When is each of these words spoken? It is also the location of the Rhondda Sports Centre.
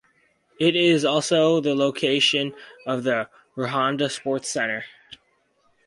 It 0.59 0.75
is 0.75 1.05
also 1.05 1.59
the 1.61 1.75
location 1.75 2.55
of 2.87 3.03
the 3.03 3.29
Rhondda 3.55 4.09
Sports 4.09 4.49
Centre. 4.49 4.85